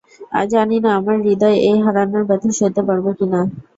জানি 0.51 0.77
না 0.83 0.99
আমার 0.99 1.17
হৃদয় 1.25 1.57
এই 1.65 1.77
হারানোর 1.85 2.23
ব্যাথা 2.29 2.49
সইতে 2.57 2.81
পারবে 2.87 3.11
কিনা! 3.19 3.39